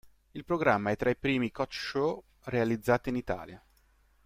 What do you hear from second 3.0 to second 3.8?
in Italia.